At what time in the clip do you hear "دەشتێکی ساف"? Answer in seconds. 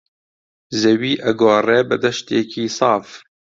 2.03-3.07